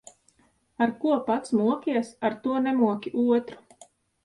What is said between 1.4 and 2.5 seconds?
mokies, ar